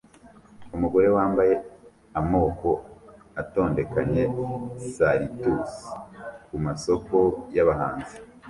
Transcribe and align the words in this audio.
Umugore 0.75 1.07
wambaye 1.15 1.53
amoko 2.19 2.69
atondekanya 3.41 4.23
salitusi 4.93 5.81
kumasoko 6.47 7.17
yabahinzi 7.55 8.15